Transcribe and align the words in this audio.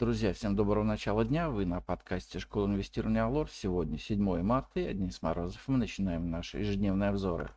Друзья, 0.00 0.32
всем 0.32 0.56
доброго 0.56 0.82
начала 0.82 1.26
дня. 1.26 1.50
Вы 1.50 1.66
на 1.66 1.82
подкасте 1.82 2.38
Школа 2.38 2.68
инвестирования 2.68 3.22
Алор. 3.22 3.50
Сегодня 3.50 3.98
7 3.98 4.40
марта 4.40 4.80
и 4.80 4.86
одни 4.86 5.10
с 5.10 5.20
Морозов. 5.20 5.60
Мы 5.66 5.76
начинаем 5.76 6.30
наши 6.30 6.56
ежедневные 6.60 7.10
обзоры. 7.10 7.50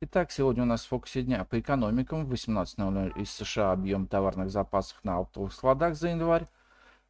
Итак, 0.00 0.30
сегодня 0.30 0.62
у 0.62 0.66
нас 0.66 0.84
в 0.84 0.88
фокусе 0.88 1.22
дня 1.22 1.44
по 1.44 1.58
экономикам. 1.58 2.26
В 2.26 2.32
18.00 2.32 3.20
из 3.20 3.32
США 3.32 3.72
объем 3.72 4.06
товарных 4.06 4.50
запасов 4.50 5.00
на 5.02 5.18
оптовых 5.18 5.52
складах 5.52 5.96
за 5.96 6.10
январь. 6.10 6.46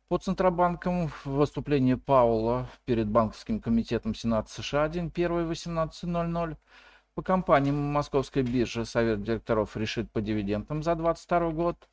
По 0.08 0.16
Центробанкам 0.16 1.10
выступление 1.26 1.98
Паула 1.98 2.66
перед 2.86 3.06
банковским 3.06 3.60
комитетом 3.60 4.14
Сената 4.14 4.50
США 4.50 4.88
день 4.88 5.12
1 5.14 5.30
18.00. 5.30 6.56
По 7.14 7.22
компаниям 7.22 7.76
Московской 7.76 8.42
биржи 8.42 8.86
Совет 8.86 9.22
директоров 9.22 9.76
решит 9.76 10.10
по 10.10 10.22
дивидендам 10.22 10.82
за 10.82 10.94
2022 10.94 11.50
год. 11.50 11.86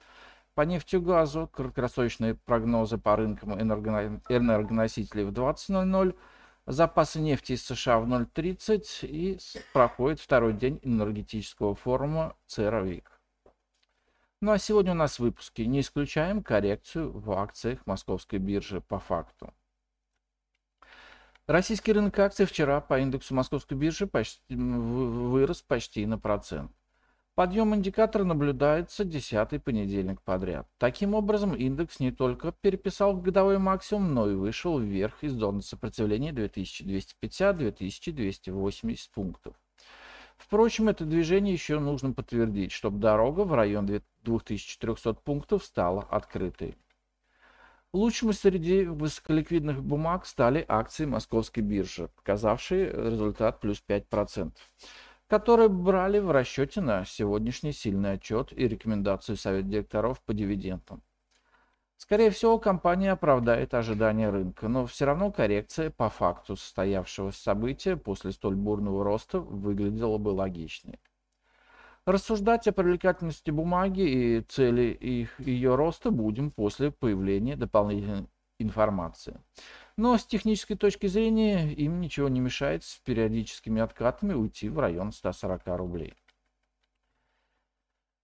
По 0.57 0.63
нефтегазу 0.63 1.47
краткосрочные 1.53 2.33
прогнозы 2.33 2.97
по 2.97 3.15
рынкам 3.15 3.53
энергоносителей 3.61 5.23
в 5.23 5.31
20.00. 5.31 6.17
Запасы 6.65 7.19
нефти 7.19 7.53
из 7.53 7.63
США 7.63 7.99
в 7.99 8.11
0.30 8.11 9.05
и 9.05 9.37
проходит 9.71 10.19
второй 10.19 10.53
день 10.53 10.79
энергетического 10.81 11.75
форума 11.75 12.35
ЦРВИК. 12.47 13.21
Ну 14.41 14.51
а 14.51 14.57
сегодня 14.57 14.93
у 14.93 14.95
нас 14.95 15.17
в 15.17 15.19
выпуске 15.19 15.67
не 15.67 15.81
исключаем 15.81 16.41
коррекцию 16.41 17.11
в 17.11 17.31
акциях 17.33 17.85
московской 17.85 18.39
биржи 18.39 18.81
по 18.81 18.97
факту. 18.97 19.53
Российский 21.45 21.93
рынок 21.93 22.17
акций 22.17 22.47
вчера 22.47 22.81
по 22.81 22.99
индексу 22.99 23.35
московской 23.35 23.77
биржи 23.77 24.07
почти, 24.07 24.55
вырос 24.55 25.61
почти 25.61 26.03
на 26.07 26.17
процент. 26.17 26.71
Подъем 27.37 27.73
индикатора 27.75 28.23
наблюдается 28.23 29.05
десятый 29.05 29.59
понедельник 29.59 30.23
подряд. 30.23 30.67
Таким 30.79 31.13
образом, 31.13 31.53
индекс 31.53 31.99
не 31.99 32.11
только 32.11 32.51
переписал 32.51 33.15
годовой 33.15 33.59
максимум, 33.59 34.15
но 34.15 34.27
и 34.27 34.33
вышел 34.33 34.79
вверх 34.79 35.23
из 35.23 35.33
зоны 35.33 35.61
сопротивления 35.61 36.31
2250-2280 36.31 38.97
пунктов. 39.13 39.53
Впрочем, 40.35 40.89
это 40.89 41.05
движение 41.05 41.53
еще 41.53 41.77
нужно 41.77 42.11
подтвердить, 42.11 42.71
чтобы 42.71 42.97
дорога 42.97 43.41
в 43.41 43.53
район 43.53 43.85
2400 43.85 45.13
пунктов 45.13 45.63
стала 45.63 46.07
открытой. 46.09 46.75
Лучшими 47.93 48.31
среди 48.31 48.85
высоколиквидных 48.85 49.83
бумаг 49.83 50.25
стали 50.25 50.65
акции 50.67 51.05
московской 51.05 51.61
биржи, 51.61 52.09
показавшие 52.15 52.91
результат 52.91 53.59
плюс 53.59 53.83
5% 53.87 54.53
которые 55.27 55.69
брали 55.69 56.19
в 56.19 56.31
расчете 56.31 56.81
на 56.81 57.05
сегодняшний 57.05 57.73
сильный 57.73 58.13
отчет 58.13 58.51
и 58.53 58.67
рекомендацию 58.67 59.35
Совета 59.37 59.67
директоров 59.67 60.21
по 60.21 60.33
дивидендам. 60.33 61.03
Скорее 61.97 62.29
всего, 62.29 62.59
компания 62.59 63.11
оправдает 63.11 63.73
ожидания 63.73 64.29
рынка, 64.29 64.67
но 64.67 64.85
все 64.85 65.05
равно 65.05 65.31
коррекция 65.31 65.89
по 65.89 66.09
факту 66.09 66.55
состоявшегося 66.55 67.41
события 67.41 67.97
после 67.97 68.31
столь 68.31 68.55
бурного 68.55 69.03
роста 69.03 69.39
выглядела 69.39 70.19
бы 70.19 70.29
логичнее. 70.29 70.99
Рассуждать 72.05 72.67
о 72.67 72.71
привлекательности 72.71 73.51
бумаги 73.51 74.01
и 74.01 74.41
цели 74.41 74.93
их, 74.93 75.39
ее 75.39 75.75
роста 75.75 76.11
будем 76.11 76.51
после 76.51 76.91
появления 76.91 77.57
дополнительной 77.57 78.29
информации. 78.59 79.41
Но 79.97 80.15
с 80.15 80.25
технической 80.25 80.77
точки 80.77 81.07
зрения 81.07 81.73
им 81.73 81.99
ничего 81.99 82.29
не 82.29 82.39
мешает 82.39 82.83
с 82.83 82.97
периодическими 82.99 83.81
откатами 83.81 84.33
уйти 84.33 84.69
в 84.69 84.77
район 84.77 85.11
140 85.11 85.61
рублей. 85.77 86.13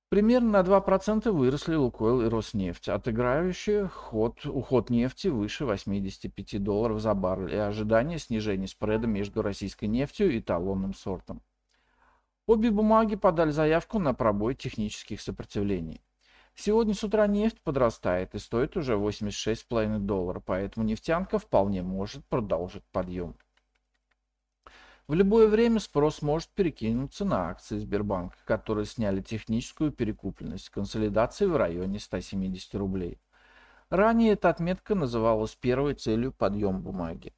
Примерно 0.09 0.61
на 0.61 0.61
2% 0.61 1.31
выросли 1.31 1.73
Лукойл 1.73 2.21
и 2.21 2.27
Роснефть, 2.27 2.87
отыграющие 2.87 3.87
ход, 3.87 4.45
уход 4.45 4.91
нефти 4.91 5.29
выше 5.29 5.65
85 5.65 6.63
долларов 6.63 7.01
за 7.01 7.15
баррель 7.15 7.55
и 7.55 7.57
ожидание 7.57 8.19
снижения 8.19 8.67
спреда 8.67 9.07
между 9.07 9.41
российской 9.41 9.85
нефтью 9.85 10.31
и 10.31 10.39
талонным 10.39 10.93
сортом. 10.93 11.41
Обе 12.45 12.69
бумаги 12.69 13.15
подали 13.15 13.49
заявку 13.49 13.97
на 13.97 14.13
пробой 14.13 14.53
технических 14.53 15.19
сопротивлений. 15.19 16.03
Сегодня 16.55 16.93
с 16.93 17.03
утра 17.03 17.27
нефть 17.27 17.59
подрастает 17.61 18.35
и 18.35 18.39
стоит 18.39 18.77
уже 18.77 18.93
86,5 18.93 19.99
долларов, 19.99 20.43
поэтому 20.45 20.85
нефтянка 20.85 21.39
вполне 21.39 21.81
может 21.81 22.23
продолжить 22.25 22.83
подъем. 22.91 23.35
В 25.07 25.15
любое 25.15 25.47
время 25.47 25.79
спрос 25.79 26.21
может 26.21 26.49
перекинуться 26.49 27.25
на 27.25 27.49
акции 27.49 27.77
Сбербанка, 27.77 28.37
которые 28.45 28.85
сняли 28.85 29.21
техническую 29.21 29.91
перекупленность 29.91 30.69
консолидации 30.69 31.45
в 31.45 31.57
районе 31.57 31.99
170 31.99 32.75
рублей. 32.75 33.19
Ранее 33.89 34.33
эта 34.33 34.49
отметка 34.49 34.95
называлась 34.95 35.55
первой 35.55 35.95
целью 35.95 36.31
подъема 36.31 36.79
бумаги. 36.79 37.33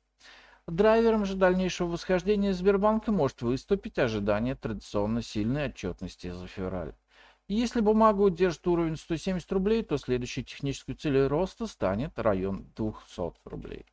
Драйвером 0.67 1.25
же 1.25 1.35
дальнейшего 1.35 1.89
восхождения 1.89 2.53
Сбербанка 2.53 3.11
может 3.11 3.41
выступить 3.41 3.97
ожидание 3.97 4.55
традиционно 4.55 5.21
сильной 5.21 5.67
отчетности 5.67 6.31
за 6.31 6.47
февраль. 6.47 6.93
Если 7.47 7.79
бумага 7.79 8.21
удержит 8.21 8.65
уровень 8.67 8.97
170 8.97 9.51
рублей, 9.51 9.83
то 9.83 9.97
следующей 9.97 10.43
технической 10.43 10.95
целью 10.95 11.29
роста 11.29 11.67
станет 11.67 12.17
район 12.17 12.71
200 12.75 13.33
рублей. 13.45 13.85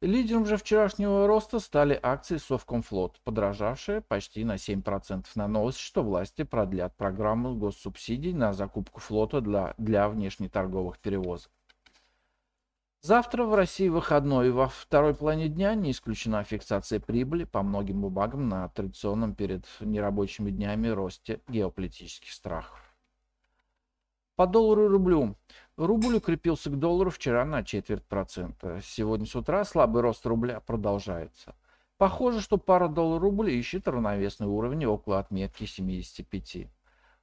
Лидером 0.00 0.44
же 0.46 0.56
вчерашнего 0.56 1.26
роста 1.26 1.60
стали 1.60 1.98
акции 2.00 2.36
Совкомфлот, 2.36 3.20
подорожавшие 3.24 4.00
почти 4.00 4.44
на 4.44 4.54
7% 4.54 5.26
на 5.36 5.48
новость, 5.48 5.78
что 5.78 6.02
власти 6.02 6.42
продлят 6.42 6.96
программу 6.96 7.54
госсубсидий 7.54 8.32
на 8.32 8.52
закупку 8.52 9.00
флота 9.00 9.40
для, 9.40 9.74
для 9.76 10.08
внешнеторговых 10.08 10.98
перевозок. 10.98 11.52
Завтра 13.08 13.44
в 13.44 13.54
России 13.54 13.88
выходной, 13.88 14.50
во 14.50 14.68
второй 14.68 15.14
половине 15.14 15.48
дня 15.48 15.74
не 15.74 15.92
исключена 15.92 16.44
фиксация 16.44 17.00
прибыли 17.00 17.44
по 17.44 17.62
многим 17.62 18.02
бумагам 18.02 18.50
на 18.50 18.68
традиционном 18.68 19.34
перед 19.34 19.64
нерабочими 19.80 20.50
днями 20.50 20.88
росте 20.88 21.40
геополитических 21.48 22.30
страхов. 22.30 22.94
По 24.36 24.46
доллару 24.46 24.84
и 24.84 24.88
рублю. 24.88 25.36
Рубль 25.78 26.16
укрепился 26.16 26.68
к 26.68 26.78
доллару 26.78 27.08
вчера 27.08 27.46
на 27.46 27.64
четверть 27.64 28.04
процента. 28.04 28.82
Сегодня 28.84 29.24
с 29.24 29.34
утра 29.34 29.64
слабый 29.64 30.02
рост 30.02 30.26
рубля 30.26 30.60
продолжается. 30.60 31.54
Похоже, 31.96 32.42
что 32.42 32.58
пара 32.58 32.88
доллар-рубль 32.88 33.52
ищет 33.52 33.88
равновесный 33.88 34.48
уровень 34.48 34.84
около 34.84 35.18
отметки 35.18 35.64
75. 35.64 36.68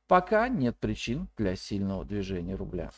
Пока 0.08 0.50
нет 0.50 0.80
причин 0.80 1.28
для 1.38 1.56
сильного 1.56 2.04
движения 2.06 2.56
рубля. 2.56 2.90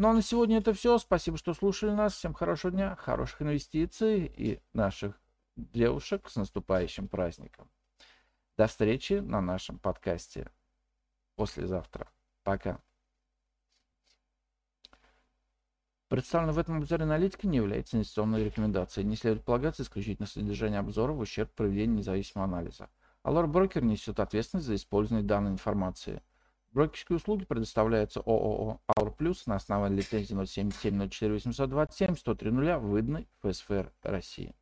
Ну 0.00 0.10
а 0.10 0.12
на 0.12 0.22
сегодня 0.22 0.58
это 0.58 0.72
все. 0.74 0.96
Спасибо, 0.98 1.36
что 1.38 1.54
слушали 1.54 1.90
нас. 1.90 2.14
Всем 2.14 2.32
хорошего 2.32 2.70
дня, 2.70 2.94
хороших 2.94 3.42
инвестиций 3.42 4.26
и 4.26 4.60
наших 4.72 5.20
девушек 5.56 6.28
с 6.28 6.36
наступающим 6.36 7.08
праздником. 7.08 7.68
До 8.56 8.68
встречи 8.68 9.14
на 9.14 9.40
нашем 9.40 9.80
подкасте 9.80 10.52
послезавтра. 11.34 12.08
Пока. 12.44 12.78
Представленная 16.06 16.54
в 16.54 16.58
этом 16.60 16.76
обзоре 16.76 17.02
аналитика 17.02 17.48
не 17.48 17.56
является 17.56 17.96
инвестиционной 17.96 18.44
рекомендацией. 18.44 19.04
Не 19.04 19.16
следует 19.16 19.44
полагаться 19.44 19.82
исключительно 19.82 20.28
содержание 20.28 20.78
обзора 20.78 21.10
в 21.10 21.18
ущерб 21.18 21.52
проведению 21.56 21.96
независимого 21.96 22.44
анализа. 22.44 22.88
Алор 23.24 23.48
Брокер 23.48 23.82
несет 23.82 24.20
ответственность 24.20 24.68
за 24.68 24.76
использование 24.76 25.26
данной 25.26 25.50
информации. 25.50 26.22
Брокерские 26.70 27.16
услуги 27.16 27.44
предоставляются 27.44 28.20
ООО 28.20 28.80
«Аур 28.86 28.97
Плюс» 29.18 29.46
на 29.46 29.56
основании 29.56 29.96
лицензии 29.96 30.44
077 30.44 31.10
04 31.10 31.34
827 31.34 32.14
103 32.14 32.50
выданной 32.76 33.28
ФСФР 33.42 33.92
России. 34.04 34.54